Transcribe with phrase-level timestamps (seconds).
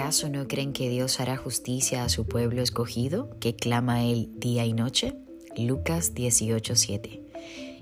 [0.00, 4.64] ¿Acaso no creen que Dios hará justicia a su pueblo escogido, que clama él día
[4.64, 5.14] y noche?
[5.58, 7.20] Lucas 18:7.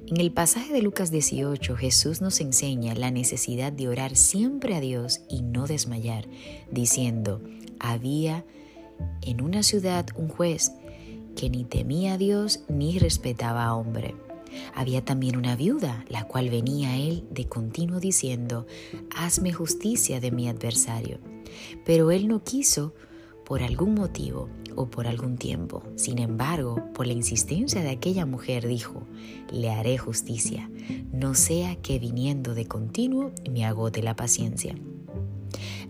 [0.09, 4.81] En el pasaje de Lucas 18, Jesús nos enseña la necesidad de orar siempre a
[4.81, 6.27] Dios y no desmayar,
[6.73, 7.41] diciendo,
[7.79, 8.45] había
[9.23, 10.73] en una ciudad un juez
[11.37, 14.17] que ni temía a Dios ni respetaba a hombre.
[14.75, 18.67] Había también una viuda, la cual venía a él de continuo diciendo,
[19.15, 21.21] hazme justicia de mi adversario.
[21.85, 22.95] Pero él no quiso
[23.45, 25.83] por algún motivo o por algún tiempo.
[25.97, 29.03] Sin embargo, por la insistencia de aquella mujer dijo,
[29.51, 30.71] le haré justicia,
[31.13, 34.77] no sea que viniendo de continuo me agote la paciencia.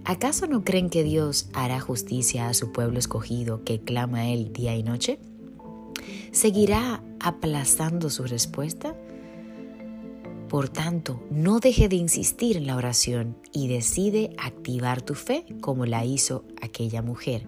[0.05, 4.53] ¿Acaso no creen que Dios hará justicia a su pueblo escogido que clama a Él
[4.53, 5.19] día y noche?
[6.31, 8.97] ¿Seguirá aplazando su respuesta?
[10.49, 15.85] Por tanto, no deje de insistir en la oración y decide activar tu fe como
[15.85, 17.47] la hizo aquella mujer,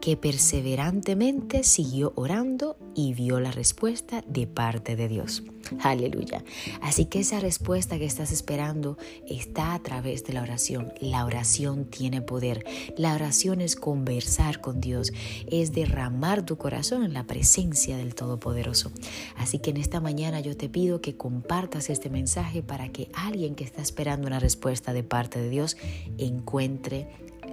[0.00, 5.42] que perseverantemente siguió orando y vio la respuesta de parte de Dios.
[5.80, 6.44] Aleluya.
[6.80, 10.92] Así que esa respuesta que estás esperando está a través de la oración.
[11.00, 12.64] La oración tiene poder.
[12.96, 15.12] La oración es conversar con Dios,
[15.50, 18.92] es derramar tu corazón en la presencia del Todopoderoso.
[19.36, 23.54] Así que en esta mañana yo te pido que compartas este mensaje para que alguien
[23.54, 25.76] que está esperando una respuesta de parte de Dios
[26.18, 27.08] encuentre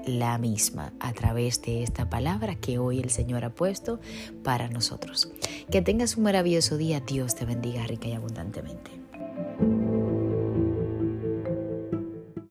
[0.05, 3.99] la misma a través de esta palabra que hoy el Señor ha puesto
[4.43, 5.31] para nosotros.
[5.71, 6.99] Que tengas un maravilloso día.
[6.99, 9.04] Dios te bendiga rica y abundantemente.